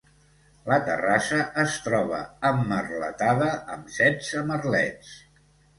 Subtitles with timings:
[0.71, 5.19] La terrassa es troba emmerletada amb setze merlets.